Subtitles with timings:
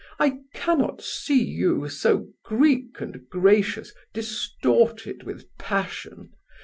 [0.17, 6.31] I cannot see you, so Greek and gracious, distorted with passion.